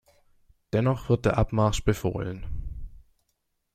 [0.73, 2.47] Dennoch wird der Abmarsch befohlen.